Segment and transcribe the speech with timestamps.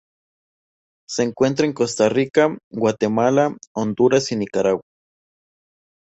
[1.07, 4.81] Se encuentra en Costa Rica, Guatemala, Honduras y Nicaragua.